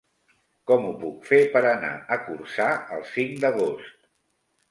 [0.69, 4.01] Com ho puc fer per anar a Corçà el cinc d'agost?